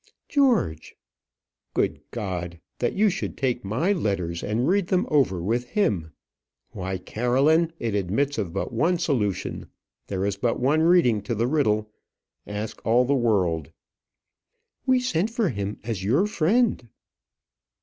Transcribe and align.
"George!" 0.27 0.95
"Good 1.75 2.01
God! 2.09 2.59
that 2.79 2.93
you 2.95 3.07
should 3.11 3.37
take 3.37 3.63
my 3.63 3.91
letters 3.93 4.41
and 4.43 4.67
read 4.67 4.87
them 4.87 5.05
over 5.11 5.39
with 5.43 5.69
him! 5.69 6.11
Why, 6.71 6.97
Caroline, 6.97 7.71
it 7.77 7.93
admits 7.93 8.37
but 8.37 8.61
of 8.61 8.71
one 8.73 8.97
solution; 8.97 9.67
there 10.07 10.25
is 10.25 10.37
but 10.37 10.59
one 10.59 10.81
reading 10.81 11.21
to 11.21 11.35
the 11.35 11.45
riddle; 11.45 11.91
ask 12.47 12.83
all 12.83 13.05
the 13.05 13.13
world." 13.13 13.71
"We 14.87 14.99
sent 14.99 15.29
for 15.29 15.49
him 15.49 15.77
as 15.83 16.03
your 16.03 16.25
friend." 16.25 16.89